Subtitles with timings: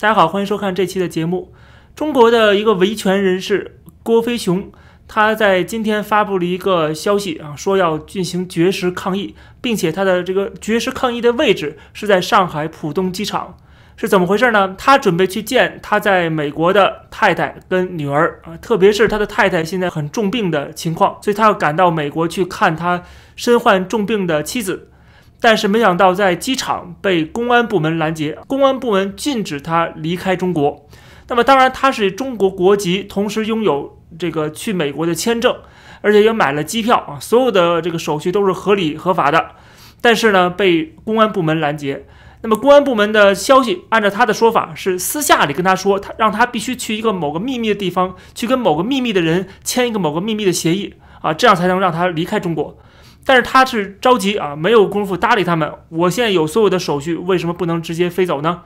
[0.00, 1.52] 大家好，欢迎收看这期的节目。
[1.96, 4.70] 中国的一个维权人士郭飞雄，
[5.08, 13.56] 他在今天发布了一个消息啊，说要进行绝食抗议，并且他的这个绝食抗议的位置是在上海浦东机场，
[13.96, 14.76] 是怎么回事呢？
[14.78, 23.02] 他准备去见他在美国的太太跟女儿啊，特别是他的太太现在很重病的情况，所以他要赶到美国去看他
[23.34, 24.90] 身患重病的妻子。
[25.40, 30.88] 但是没想到在机场被公安部门拦截，公安部门禁止他离开中国。
[31.28, 35.54] 那么当然他是中国国籍，同时拥有这个去美国的签证，
[36.00, 39.50] 而且也买了机票啊，所有的这个手续都是合理合法的。
[40.00, 42.06] 但是呢，被公安部门拦截。
[42.40, 52.78] 那么公安部门的消息，按照他的说法是私下里跟他说，他让他必须去一个某个秘密的地方，去跟某个秘密的人签一个某个秘密的协议啊，这样才能让他离开中国。
[53.24, 55.70] 但是他是着急啊，没有功夫搭理他们。
[55.90, 58.62] 我现在有所有的手续，为什么不能直接飞走呢？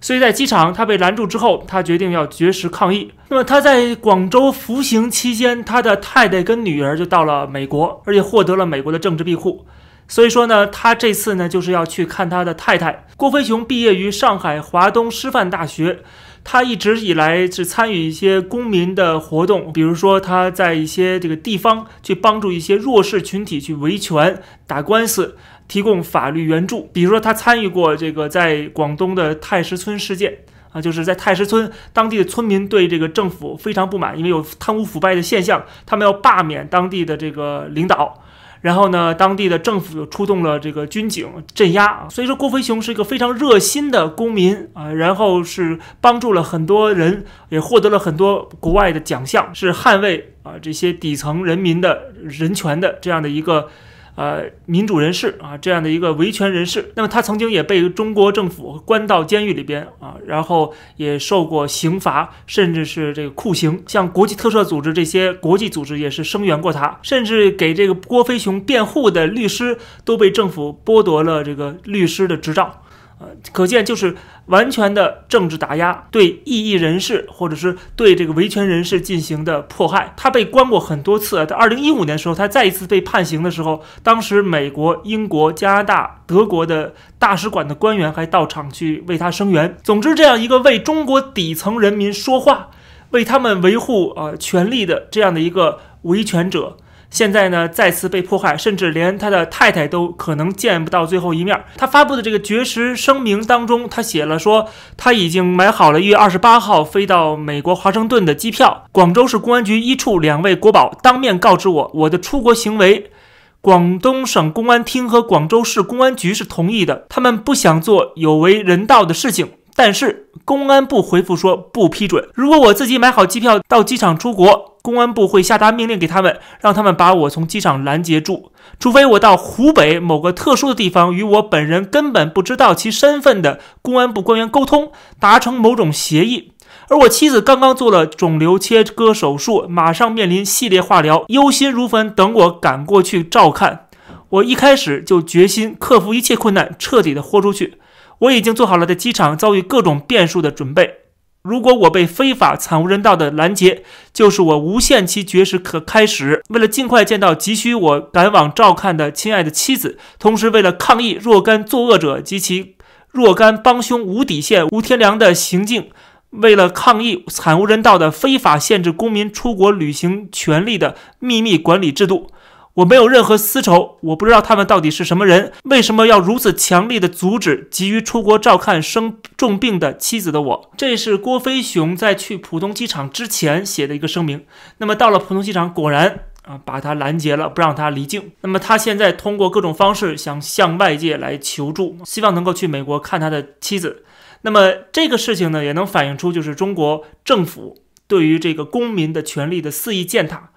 [0.00, 3.12] 所以在机场他被拦住之后，他决定要绝食抗议。
[3.28, 9.66] 那么他在广州服刑期间，他的太太跟女儿就到了美国，而且获得了美国的政治庇护。
[10.06, 13.06] 所以说呢，他这次呢就是要去看他的太太。
[13.16, 16.00] 郭飞雄毕业于上海华东师范大学。
[16.44, 25.36] 他一直以来是参与一些公民的活动，比如说他在一些这个地方去帮助一些弱势群体去维权、打官司、
[25.66, 26.90] 提供法律援助。
[26.92, 30.40] 比如说他参与过这个在广东的太师村事件
[30.74, 38.20] 啊，就是在太石村当地的村民对这个政府非常不满，因为有贪污腐败的现象，他们要罢免当地的这个领导。
[38.60, 53.68] 然后呢，当地的政府又出动了这个军警镇压啊，所以说郭飞雄是一个非常热心的公民啊，然后是帮助了很多人，也获得了很多国外的奖项，是捍卫啊这些底层人民的人权的这样的一个。
[54.16, 63.82] 呃，民主人士啊，这样的一个维权人士，那么他曾经也被中国政府关到监狱里边啊，然后也受过刑罚，甚至是这个酷刑。
[63.86, 72.83] 像国际特赦组织这些国际组织也是声援过他，甚至给这个郭飞雄辩护的律师都被政府剥夺了这个律师的执照。
[73.20, 74.16] 呃，可见就是
[74.46, 80.12] 完全的政治打压，对异议人士或者是对这个维权人士进行的迫害。
[80.16, 89.76] 他被关过很多次，在二零一五年的时候，他再一次被判刑的时候，当时美国、英国、加拿大、德国的大使馆的官员还到场去为他声援。
[89.84, 92.70] 总之，这样一个为中国底层人民说话、
[93.10, 96.76] 为他们维护呃权利的这样的一个维权者。
[97.14, 101.56] 现在呢，再次被迫害，甚至连他的太太都可能见不到最后一面。
[101.76, 108.86] 他发布的这个绝食声明当中，他写了说，他已经买好了一月二十八号飞到美国华盛顿的机票。
[108.90, 113.08] 广州市公安局一处两位国宝当面告知我，我的出国行为，
[113.62, 117.06] 广东省公安厅和广州市公安局是同意的。
[117.08, 122.28] 他们不想做有违人道的事情，但是公安部回复说不批准。
[122.34, 124.73] 如果我自己买好机票到机场出国。
[124.84, 136.52] 公安部会下达命令给他们，让他们把我从机场拦截住，除非我到湖北某个特殊的地方与我本人根本不知道其身份的公安部官员沟通，达成某种协议。
[136.90, 143.86] 而我妻子刚刚做了肿瘤切割手术，马上面临系列化疗，忧心如焚，等我赶过去照看。
[144.28, 147.78] 我一开始就决心克服一切困难，彻底的豁出去。
[148.18, 151.03] 我已经做好了在机场遭遇各种变数的准备。
[151.44, 153.84] 如果我被非法、惨无人道的拦截，
[154.14, 156.42] 就是我无限期绝食可开始。
[156.48, 162.76] 为了尽快见到急需我赶往照看的亲爱的妻子，同时为了抗议若干作恶者及其
[163.10, 165.90] 若干帮凶无底线、无天良的行径，
[166.30, 172.30] 为了抗议惨无人道的非法限制公民出国旅行权利的秘密管理制度。
[172.74, 180.70] 我没有任何私仇，我不知道他们到底是什么人，为什么要如此强力的阻止急于出国照看生重病的妻子的我？
[180.76, 184.44] 这是郭飞雄在去浦东机场之前写的一个声明。
[184.78, 188.32] 那么到了浦东机场，果然啊把他拦截了，不让他离境。
[188.40, 194.04] 那么他现在通过各种方式想向外界来求助，希望能够去美国看他的妻子。
[194.42, 197.78] 那么这个事情呢，也能反映出就是中国政府
[198.08, 200.50] 对于这个公民的权利的肆意践踏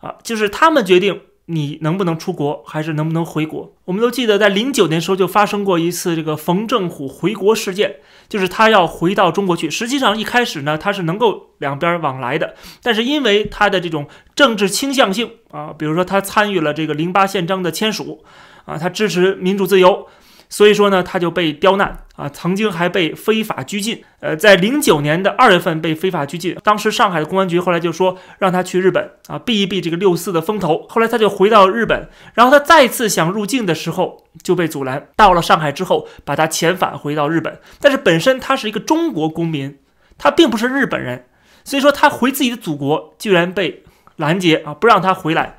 [0.00, 1.20] 啊，就是他们决定。
[1.50, 3.72] 你能不能出国，还是能不能回国？
[3.86, 7.96] 我们都记得，在零九年时候就发生过一次这个冯正虎回国事件，
[8.28, 9.70] 就是他要回到中国去。
[9.70, 18.22] 实际上一开始呢，他是能够两边往来的，但是因为他的这种政治倾向性啊，比如说他参与了这个零八宪章的签署
[18.66, 20.06] 啊，他支持民主自由，
[20.50, 24.02] 所以说呢，他就被刁难啊，曾经还被非法拘禁。
[24.20, 30.86] 呃，在零九年的二月份被非法拘禁，当时上海的公安局后来就说让他去日本啊，避一避这个六四的风头。
[30.88, 35.08] 后来他就回到日本，然后他再次想入境的时候就被阻拦。
[35.14, 39.78] 到了上海之后，把他遣返回到日本，但是本身他是一个中国公民，
[40.16, 41.26] 他并不是日本人，
[41.62, 43.84] 所以说他回自己的祖国居然被
[44.16, 45.58] 拦截啊，不让他回来。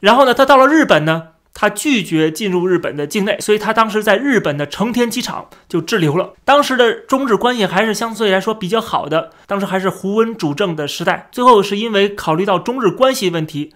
[0.00, 1.28] 然后呢，他到了日本呢。
[1.54, 6.34] 他拒绝进入日本的境内，所以他当时在日本的成田机场就滞留了。
[6.44, 11.28] 当时的中日关系还是相对来说比较好的，当时还是胡温主政的时代。
[11.30, 13.72] 最后是因为考虑到中日关系问题，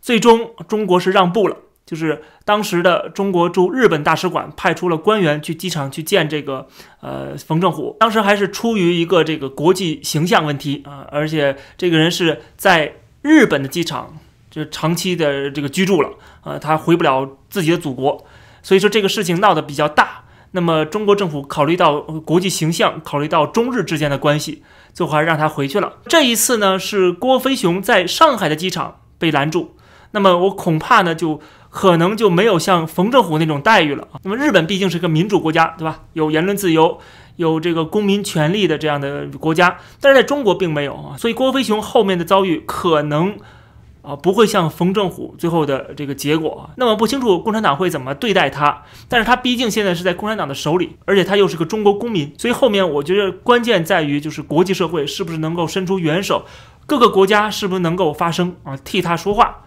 [0.00, 6.68] 最终中国是让步了，就是当时的中国驻日本大使馆派出了官员去机场去见这个
[7.00, 7.96] 呃冯正虎。
[7.98, 14.16] 当时还是出于一个这个国际形象问题啊，而且这个人是在日本的机场。
[14.56, 16.08] 就长期的这个居住了，
[16.42, 18.24] 呃，他回不了自己的祖国，
[18.62, 20.22] 所以说这个事情闹得比较大。
[20.52, 24.62] 那么中国政府考虑到国际形象，考虑到中日之间的关系，
[24.94, 25.92] 最后还是让他回去了。
[26.06, 29.76] 这一次呢，是郭飞雄在上海的机场被拦住，
[30.12, 31.38] 那么我恐怕呢，就
[31.68, 36.04] 可能就没有像冯正虎那种待遇了那么日本毕竟是个民主国家，对吧？
[36.14, 36.98] 有言论自由，
[37.36, 43.36] 有这个公民权利的这样的国家，但是在中国并没有啊，所以郭飞雄后面的遭遇可能。
[44.06, 46.70] 啊，不会像冯正虎最后的这个结果。
[46.76, 56.46] 那么不清楚共产党会怎么对待他，但是他毕竟现在是在共产党的手里，而且他又是个中国公民，所以后面我觉得关键在于就是国际社会是不是能够伸出援手，
[56.86, 59.64] 各个国家是不是能够发声啊，替他说话，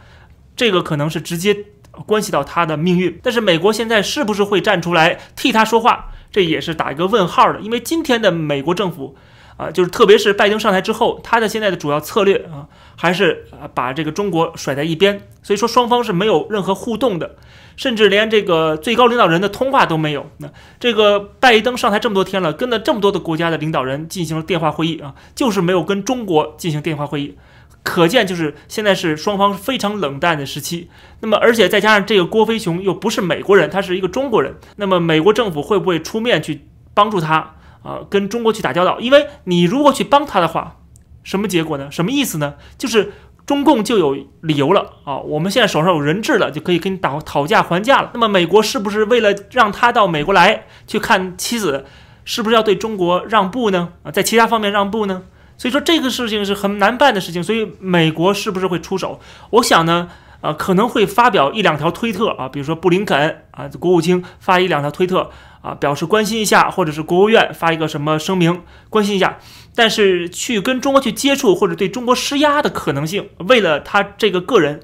[0.56, 1.65] 这个可能是直接
[2.06, 3.19] 关系到他的命运。
[3.21, 9.18] 但是美国现在是不是会站出来替他说话，这也是打一个问号的，因为今天的美国政府。
[9.59, 12.65] 啊，就是特别是拜登上台之后，他的现在的主要策略啊，
[12.95, 17.35] 还是啊把这个中国甩在一边，所以说双方是没有任何互动的，
[17.75, 20.27] 甚至连这个最高领导人的通话都没有。
[20.38, 27.38] 那这个拜登上台这么多天了，跟了这么多的国家的领导人进行了电话会议啊，就是没有跟中国进行电话会议，
[27.83, 30.89] 可见就是现在是双方非常冷淡的时期。
[31.19, 37.56] 那么而且再加上这个郭飞雄又不是美国人，他是一个中国人，那么美国政府会不会出面去帮助他？
[37.81, 40.77] 啊，跟中国去打交道，因为你如果去帮他的话，
[41.23, 41.89] 什么结果呢？
[41.91, 42.55] 什么意思呢？
[42.77, 43.13] 就是
[43.45, 48.11] 中共就有理由了啊，我们现在手上有人质了，就可以跟你打讨价还价了。
[48.13, 51.85] 那么美国是不是为了让他到美国来去看妻子，
[52.25, 53.93] 是不是要对中国让步呢？
[54.03, 55.23] 啊，在其他方面让步呢？
[55.57, 59.19] 所以说这个事情是很难办的事情，所以美国是不是会出手？
[59.51, 60.09] 我想呢。
[60.41, 65.30] 啊，可能会发表一两条推特啊，比如说布林肯啊，国务卿发一两条推特
[65.62, 69.38] 啊，表示关心一下，或者是国务院发一个什么声明关心一下。
[69.75, 74.80] 但是去跟中国去接触或者对中国施压的可能性，为了他这个个人，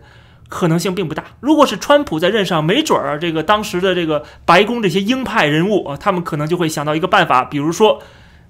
[0.49, 1.23] 可能性并不大。
[1.39, 8.01] 如果是川普在任上，没准儿这个当时的这个白宫这些鹰派人物啊，他们可能就会想到一个办法，比如说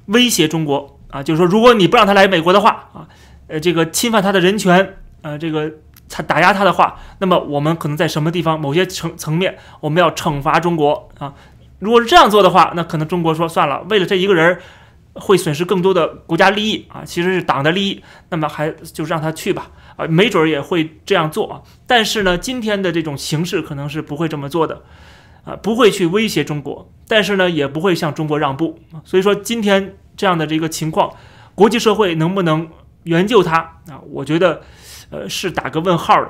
[0.08, 3.08] 威胁中国啊，就是说如果你不让他来美国的话啊，
[3.48, 5.72] 呃，这个侵犯他的人权，呃，这个。
[6.08, 11.34] 他打压他的话，那么我们可能在什么地方、某些层层面，我们要惩罚中国啊？
[11.80, 14.60] 如果是这样做的话，那可能中国说算了，为了这一个人，
[15.14, 21.62] 会损失更多的国家利益啊，其实是党的利益，那么还就让他去吧啊，没准儿也会这样做啊。
[21.86, 24.84] 但是呢，今天的这种形式可能是不会这么做的
[25.44, 31.12] 啊，不会去威胁中国，但是呢，也不会向中国让步啊所以说，今天这样的这个情况，
[31.56, 32.70] 国际社会能不能
[33.04, 33.58] 援救他
[33.90, 34.00] 啊？
[34.12, 34.62] 我觉得。
[35.16, 36.30] 呃，是打个问号的。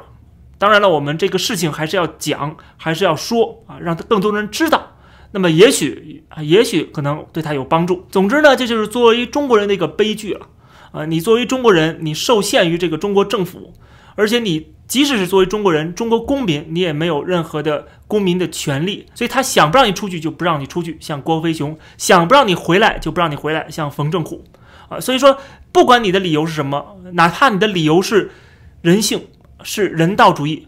[0.59, 4.91] 当然了，我们这个事情还是要讲，还是要说啊，让更多人知道。
[5.31, 8.05] 那么，也许啊，也许可能对他有帮助。
[8.09, 10.47] 总之呢，这就是作为中国人的一个悲剧了
[10.91, 11.05] 啊！
[11.05, 13.73] 你作为中国人，你受限于这个中国政府，
[14.15, 19.07] 而且你即使是作为中国人、中国公民，你也没有任何的公民的权利。
[19.13, 24.45] 所以他想不让你出去就不让你出去，像郭飞雄；想不让你回来就不让你回来，像冯正虎
[24.87, 25.01] 啊。
[25.01, 25.37] 所以说，
[25.73, 28.31] 不管你的理由是什么，哪怕你的理由是。
[28.85, 29.25] 人性
[29.63, 30.67] 是人道主义，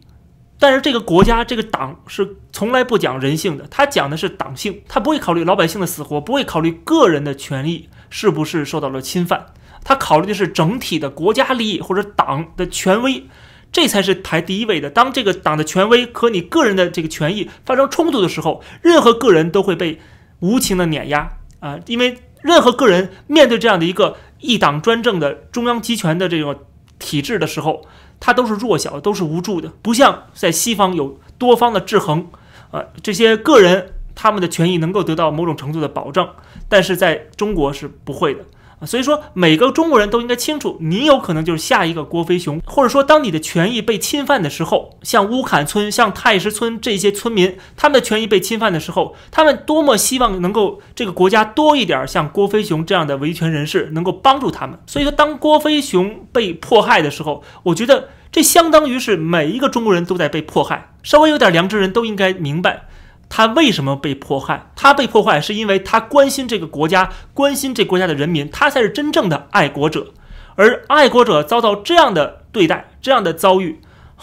[0.58, 9.46] 但是这个国家这个党是从来不讲人性的，他讲的是党性，他不会考虑老百姓的死活，不会考虑个人的权益是不是受到了侵犯，
[9.84, 13.28] 他考虑的是整体的国家利益或者党的权威，
[13.72, 14.90] 这才是排第一位的。
[14.90, 20.00] 当这个党的权威和你个人的这个权益发生冲突的时候，任何个人都会被
[20.40, 21.78] 无情的碾压啊！
[21.86, 26.56] 因为任何个人面对这样的一个一党专政的中央集权的这种
[26.98, 27.86] 体制的时候，
[28.20, 32.28] 他都是弱小，都是无助的，不像在西方有多方的制衡，
[32.72, 36.30] 呃，这些个人他们的权益能够得到某种程度的保障，
[36.68, 38.44] 但是在中国是不会的，
[38.86, 54.78] 所以说每个中国人都应该清楚，你有可能就是下一个郭飞雄，或者说当你的权益被侵犯的时候，像乌坎村、像太石村这些村民，他们的权益被侵犯的时候，他们多么希望能够这个国家多一点像郭飞雄这样的维权人士，能够帮助他们。
[54.86, 62.88] 所以说，当郭飞雄被迫害的时候，我觉得这相当于是每一个中国人都在被迫害，稍微有点良知人都应该明白。
[63.30, 64.72] 他为什么被迫害？
[64.76, 70.14] 他被迫害是因为他关心这个国家，关心这国家的人民，他才是真正的爱国者。
[70.56, 73.80] 而爱国者遭到这样的对待，这样的遭遇，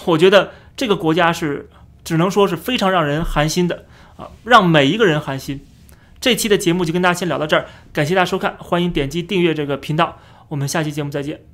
[0.07, 1.71] 我觉得这个国家是
[2.03, 3.85] 只能说是非常让人寒心的
[4.17, 5.65] 啊，让每一个人寒心。
[6.21, 10.19] 这期的节目就跟大家先聊到这儿，感谢大家收看，欢迎点击订阅这个频道，
[10.49, 11.54] 我们下期节目再见。